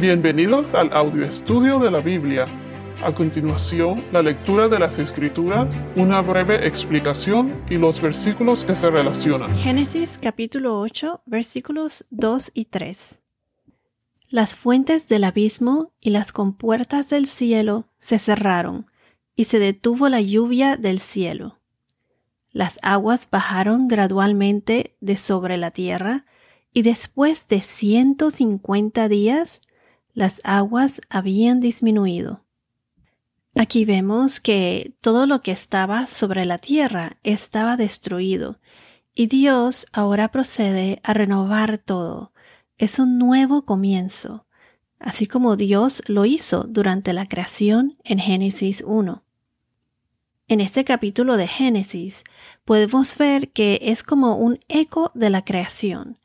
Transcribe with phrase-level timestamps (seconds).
[0.00, 2.46] Bienvenidos al audio estudio de la Biblia.
[3.04, 8.88] A continuación, la lectura de las Escrituras, una breve explicación y los versículos que se
[8.88, 9.54] relacionan.
[9.58, 13.18] Génesis capítulo 8, versículos 2 y 3.
[14.30, 18.86] Las fuentes del abismo y las compuertas del cielo se cerraron,
[19.36, 21.58] y se detuvo la lluvia del cielo.
[22.52, 26.24] Las aguas bajaron gradualmente de sobre la tierra,
[26.72, 29.60] y después de ciento cincuenta días
[30.20, 32.44] las aguas habían disminuido.
[33.56, 38.60] Aquí vemos que todo lo que estaba sobre la tierra estaba destruido,
[39.14, 42.32] y Dios ahora procede a renovar todo.
[42.76, 44.44] Es un nuevo comienzo,
[44.98, 49.24] así como Dios lo hizo durante la creación en Génesis 1.
[50.48, 52.24] En este capítulo de Génesis
[52.66, 56.18] podemos ver que es como un eco de la creación.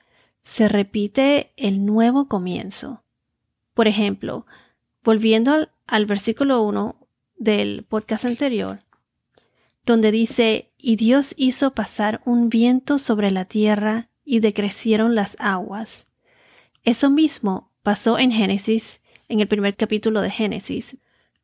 [0.43, 3.04] Se repite el nuevo comienzo.
[3.75, 4.47] Por ejemplo,
[5.03, 8.83] volviendo al, versículo 1 del podcast anterior,
[9.83, 16.07] donde dice, y Dios hizo pasar un viento sobre la tierra y decrecieron las aguas.
[16.83, 20.97] Eso mismo pasó en Génesis, en el primer capítulo de Génesis,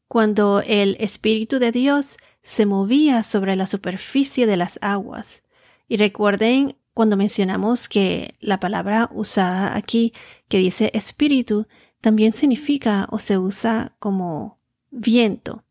[0.07, 5.43] cuando el Espíritu de Dios se movía sobre la superficie de las aguas.
[5.89, 10.13] Y recuerden cuando mencionamos que la palabra usada aquí,
[10.47, 11.67] que dice espíritu,
[12.01, 15.63] también significa o se usa como viento.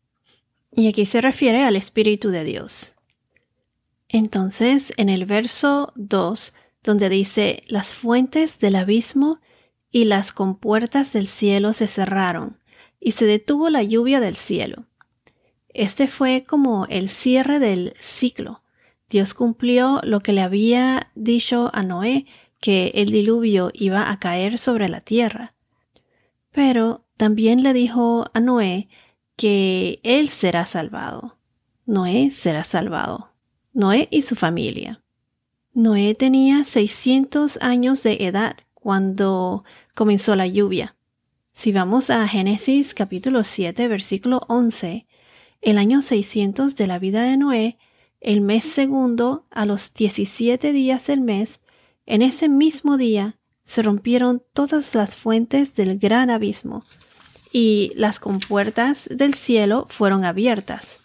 [0.71, 2.95] Y aquí se refiere al Espíritu de Dios.
[4.07, 9.39] Entonces, en el verso 2, donde dice, las fuentes del abismo
[9.91, 12.57] y las compuertas del cielo se cerraron,
[12.99, 14.85] y se detuvo la lluvia del cielo.
[15.69, 18.63] Este fue como el cierre del ciclo.
[19.09, 22.25] Dios cumplió lo que le había dicho a Noé,
[22.59, 25.53] que el diluvio iba a caer sobre la tierra.
[26.51, 28.89] Pero también le dijo a Noé
[29.35, 31.37] que él será salvado.
[31.85, 33.31] Noé será salvado.
[33.73, 35.01] Noé y su familia.
[35.73, 39.63] Noé tenía 600 años de edad cuando
[39.95, 40.95] comenzó la lluvia.
[41.53, 45.05] Si vamos a Génesis capítulo 7 versículo 11,
[45.61, 47.77] el año 600 de la vida de Noé,
[48.19, 51.59] el mes segundo, a los 17 días del mes,
[52.05, 53.37] en ese mismo día
[53.71, 56.83] se rompieron todas las fuentes del gran abismo,
[57.53, 60.99] y las compuertas del cielo fueron abiertas.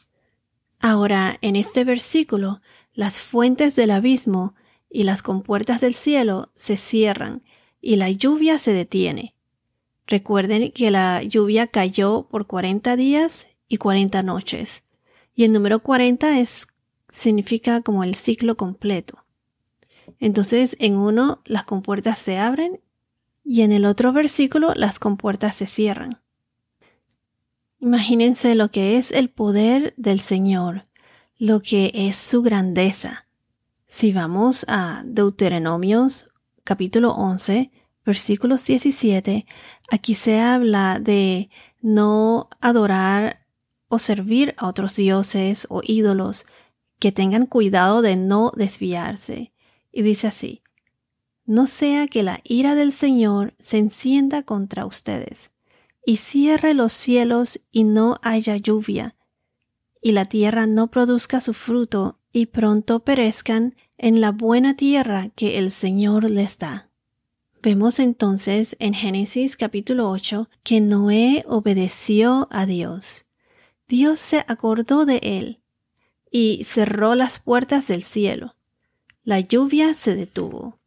[0.80, 2.60] Ahora, en este versículo,
[2.92, 4.56] las fuentes del abismo
[4.90, 7.44] y las compuertas del cielo se cierran
[7.80, 9.36] y la lluvia se detiene.
[10.08, 14.82] Recuerden que la lluvia cayó por 40 días y 40 noches,
[15.36, 16.66] y el número 40 es,
[17.10, 19.25] significa como el ciclo completo.
[20.18, 22.80] Entonces, en uno las compuertas se abren
[23.44, 26.20] y en el otro versículo las compuertas se cierran.
[27.78, 30.86] Imagínense lo que es el poder del Señor,
[31.38, 33.26] lo que es su grandeza.
[33.86, 36.30] Si vamos a Deuteronomios
[36.64, 37.70] capítulo 11,
[38.04, 39.46] versículo 17,
[39.90, 41.50] aquí se habla de
[41.80, 43.46] no adorar
[43.88, 46.46] o servir a otros dioses o ídolos,
[46.98, 49.52] que tengan cuidado de no desviarse
[49.96, 50.62] y dice así,
[51.46, 55.52] no sea que la ira del Señor se encienda contra ustedes,
[56.04, 59.16] y cierre los cielos y no haya lluvia,
[60.02, 65.56] y la tierra no produzca su fruto, y pronto perezcan en la buena tierra que
[65.56, 66.90] el Señor les da.
[67.62, 73.24] Vemos entonces en Génesis capítulo 8 que Noé obedeció a Dios.
[73.88, 75.62] Dios se acordó de él
[76.30, 78.55] y cerró las puertas del cielo
[79.26, 80.78] la lluvia se detuvo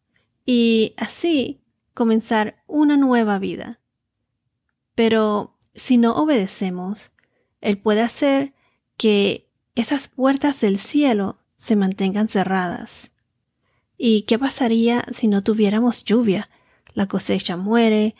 [0.46, 1.60] y así
[1.94, 3.82] comenzar una nueva vida.
[4.96, 7.12] Pero si no obedecemos,
[7.60, 8.54] Él puede hacer
[8.96, 13.12] que esas puertas del cielo se mantengan cerradas.
[13.98, 16.50] ¿Y qué pasaría si no tuviéramos lluvia?
[16.94, 18.16] La cosecha muere,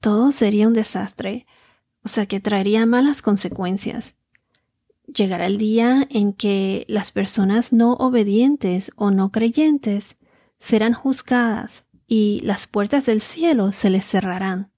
[0.00, 1.46] todo sería un desastre,
[2.02, 4.14] o sea que traería malas consecuencias
[5.12, 10.16] llegará el día en que las personas no obedientes o no creyentes
[10.60, 14.72] serán juzgadas y las puertas del cielo se les cerrarán.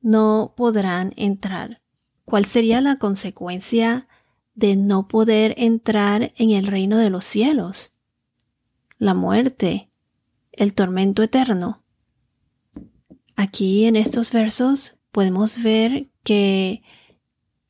[0.00, 1.82] No podrán entrar.
[2.24, 4.08] ¿Cuál sería la consecuencia
[4.54, 7.98] de no poder entrar en el reino de los cielos?
[8.98, 9.90] La muerte,
[10.52, 11.82] el tormento eterno.
[13.36, 16.82] Aquí en estos versos podemos ver que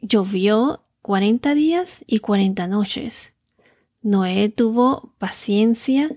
[0.00, 3.34] llovió cuarenta días y cuarenta noches.
[4.00, 6.10] Noé tuvo paciencia,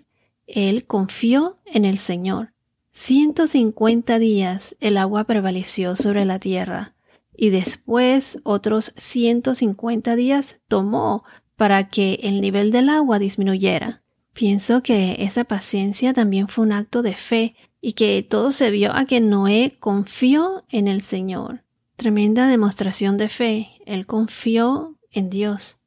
[0.47, 2.53] él confió en el Señor,
[2.97, 6.95] Ciento cincuenta días el agua prevaleció sobre la tierra,
[7.35, 11.25] y después otros ciento cincuenta días tomó
[11.57, 14.01] para que el nivel del agua disminuyera.
[14.31, 18.95] Pienso que esa paciencia también fue un acto de fe y que todo se vio
[18.95, 21.64] a que Noé confió en el Señor.
[21.95, 23.69] Tremenda demostración de fe.
[23.85, 25.79] Él confió en Dios.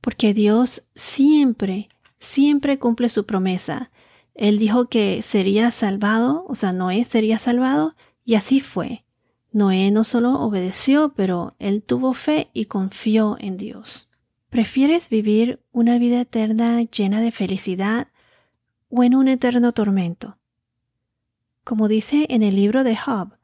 [0.00, 3.90] Porque Dios siempre, siempre cumple su promesa.
[4.34, 9.04] Él dijo que sería salvado, o sea, Noé sería salvado, y así fue.
[9.52, 14.08] Noé no solo obedeció, pero él tuvo fe y confió en Dios.
[14.48, 18.08] ¿Prefieres vivir una vida eterna llena de felicidad
[18.88, 20.38] o en un eterno tormento?
[21.64, 23.36] Como dice en el libro de Job,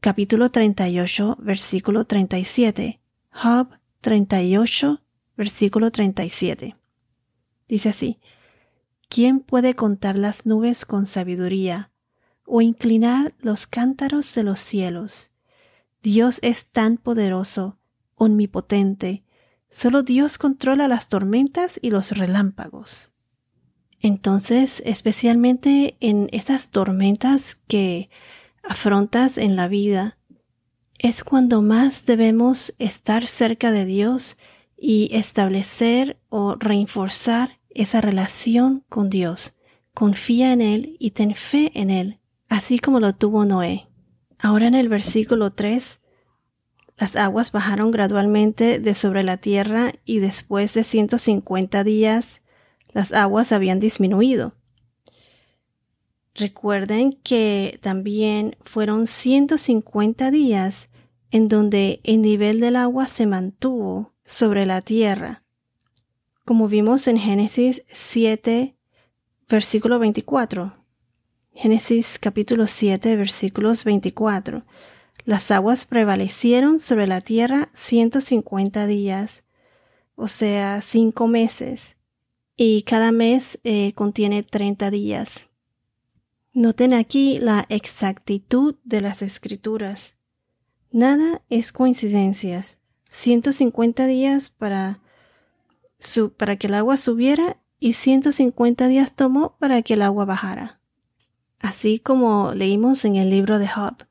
[0.00, 3.00] capítulo 38, versículo 37.
[3.32, 3.68] Job
[4.00, 5.02] 38,
[5.36, 6.76] versículo 37.
[7.68, 8.18] Dice así,
[9.08, 11.90] ¿quién puede contar las nubes con sabiduría
[12.44, 15.30] o inclinar los cántaros de los cielos?
[16.02, 17.78] Dios es tan poderoso,
[18.14, 19.24] omnipotente,
[19.68, 23.12] solo Dios controla las tormentas y los relámpagos.
[24.00, 28.10] Entonces, especialmente en esas tormentas que
[28.62, 30.18] afrontas en la vida,
[30.98, 34.38] es cuando más debemos estar cerca de Dios
[34.76, 39.56] y establecer o reforzar esa relación con Dios.
[39.94, 43.88] Confía en Él y ten fe en Él, así como lo tuvo Noé.
[44.38, 46.00] Ahora en el versículo 3,
[46.98, 52.42] las aguas bajaron gradualmente de sobre la tierra y después de 150 días
[52.92, 54.54] las aguas habían disminuido.
[56.34, 60.88] Recuerden que también fueron 150 días
[61.30, 65.42] en donde el nivel del agua se mantuvo sobre la tierra.
[66.44, 68.76] Como vimos en Génesis 7,
[69.48, 70.74] versículo 24.
[71.54, 74.64] Génesis capítulo 7, versículos 24.
[75.24, 79.44] Las aguas prevalecieron sobre la tierra 150 días,
[80.14, 81.96] o sea, cinco meses,
[82.56, 85.51] y cada mes eh, contiene 30 días.
[86.54, 90.16] Noten aquí la exactitud de las escrituras.
[90.90, 92.78] Nada es coincidencias.
[93.08, 95.00] 150 días para,
[96.36, 100.78] para que el agua subiera y 150 días tomó para que el agua bajara.
[101.58, 104.06] Así como leímos en el libro de Job,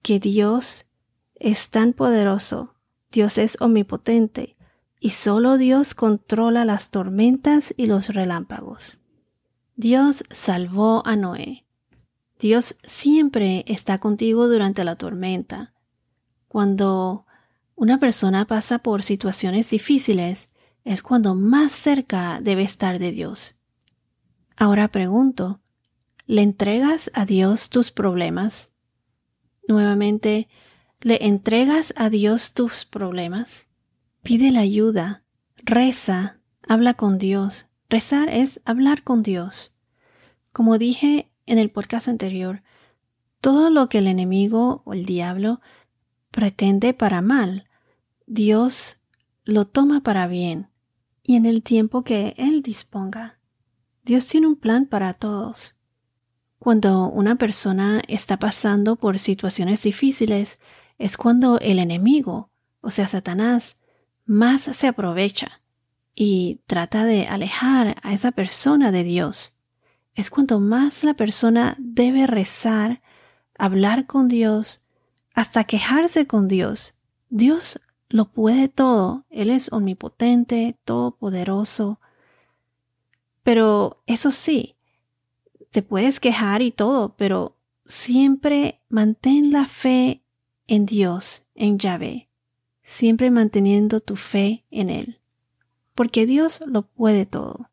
[0.00, 0.86] que Dios
[1.34, 2.76] es tan poderoso,
[3.10, 4.56] Dios es omnipotente,
[5.00, 8.98] y solo Dios controla las tormentas y los relámpagos.
[9.78, 11.64] Dios salvó a Noé.
[12.40, 15.72] Dios siempre está contigo durante la tormenta.
[16.48, 17.26] Cuando
[17.76, 20.48] una persona pasa por situaciones difíciles,
[20.82, 23.54] es cuando más cerca debe estar de Dios.
[24.56, 25.60] Ahora pregunto,
[26.26, 28.72] ¿le entregas a Dios tus problemas?
[29.68, 30.48] Nuevamente,
[31.02, 33.68] ¿le entregas a Dios tus problemas?
[34.24, 35.22] Pide la ayuda,
[35.58, 39.74] reza, habla con Dios, Rezar es hablar con Dios.
[40.52, 42.62] Como dije en el podcast anterior,
[43.40, 45.62] todo lo que el enemigo o el diablo
[46.30, 47.66] pretende para mal,
[48.26, 48.98] Dios
[49.44, 50.68] lo toma para bien
[51.22, 53.38] y en el tiempo que Él disponga.
[54.04, 55.76] Dios tiene un plan para todos.
[56.58, 60.58] Cuando una persona está pasando por situaciones difíciles,
[60.98, 62.50] es cuando el enemigo,
[62.82, 63.76] o sea, Satanás,
[64.26, 65.62] más se aprovecha
[66.20, 69.56] y trata de alejar a esa persona de Dios.
[70.16, 73.02] Es cuanto más la persona debe rezar,
[73.56, 74.84] hablar con Dios,
[75.32, 76.94] hasta quejarse con Dios.
[77.28, 79.26] Dios lo puede todo.
[79.30, 82.00] Él es omnipotente, todopoderoso.
[83.44, 84.74] Pero eso sí,
[85.70, 90.24] te puedes quejar y todo, pero siempre mantén la fe
[90.66, 92.28] en Dios, en Yahvé,
[92.82, 95.17] siempre manteniendo tu fe en Él
[95.98, 97.72] porque Dios lo puede todo.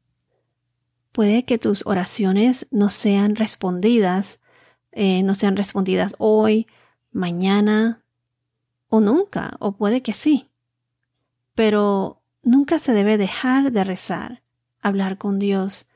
[1.12, 4.39] Puede que tus oraciones no sean respondidas,
[4.91, 6.65] eh, no sean respondidas hoy,
[7.12, 8.03] mañana
[8.88, 10.50] o nunca, o puede que sí.
[11.53, 14.41] Pero nunca se debe dejar de rezar,
[14.82, 15.88] hablar con Dios.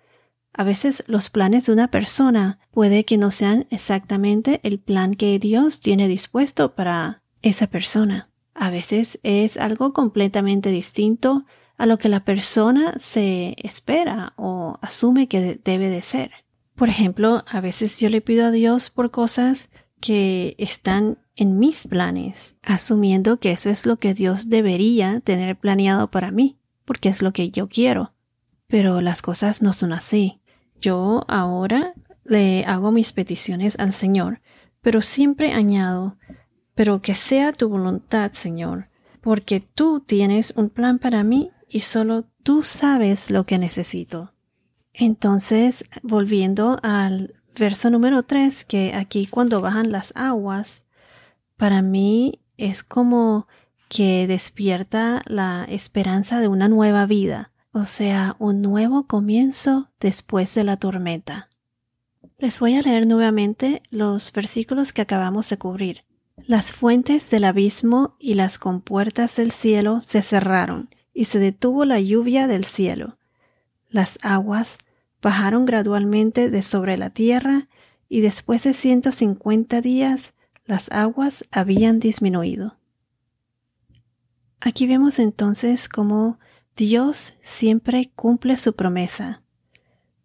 [0.53, 5.39] A veces los planes de una persona puede que no sean exactamente el plan que
[5.39, 8.29] Dios tiene dispuesto para esa persona.
[8.53, 11.47] A veces es algo completamente distinto
[11.79, 16.31] a lo que la persona se espera o asume que debe de ser.
[16.75, 19.69] Por ejemplo, a veces yo le pido a Dios por cosas
[20.01, 26.11] que están en mis planes, asumiendo que eso es lo que Dios debería tener planeado
[26.11, 28.11] para mí, porque es lo que yo quiero.
[28.67, 30.41] Pero las cosas no son así.
[30.81, 31.93] Yo ahora
[32.25, 34.41] le hago mis peticiones al Señor,
[34.81, 36.17] pero siempre añado,
[36.75, 38.89] pero que sea tu voluntad, Señor,
[39.21, 44.33] porque tú tienes un plan para mí y solo tú sabes lo que necesito.
[44.93, 50.83] Entonces, volviendo al verso número 3, que aquí cuando bajan las aguas,
[51.57, 53.47] para mí es como
[53.87, 60.63] que despierta la esperanza de una nueva vida, o sea, un nuevo comienzo después de
[60.63, 61.49] la tormenta.
[62.37, 66.05] Les voy a leer nuevamente los versículos que acabamos de cubrir.
[66.45, 71.99] Las fuentes del abismo y las compuertas del cielo se cerraron, y se detuvo la
[71.99, 73.17] lluvia del cielo.
[73.89, 74.77] Las aguas
[75.21, 77.67] bajaron gradualmente de sobre la tierra,
[78.07, 80.33] y después de ciento cincuenta días
[80.65, 82.77] las aguas habían disminuido.
[84.59, 86.39] Aquí vemos entonces cómo
[86.75, 89.41] Dios siempre cumple su promesa.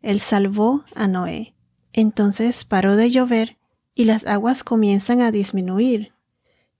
[0.03, 1.55] Él salvó a Noé.
[1.93, 3.59] Entonces paró de llover
[3.95, 6.13] y las aguas comienzan a disminuir.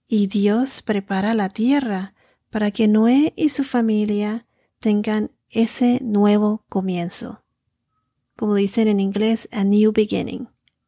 [0.07, 2.13] Y Dios prepara la tierra
[2.55, 4.45] para que Noé y su familia
[4.79, 7.43] tengan ese nuevo comienzo.
[8.37, 10.47] Como dicen en inglés, a new beginning,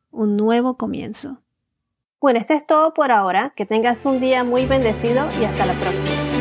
[0.09, 1.41] un nuevo comienzo.
[2.21, 3.51] Bueno, esto es todo por ahora.
[3.53, 6.36] Que tengas un día muy bendecido y hasta la próxima.